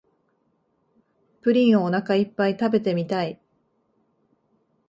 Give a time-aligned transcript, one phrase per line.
[1.41, 3.39] プリンをおなかいっぱい食べてみたい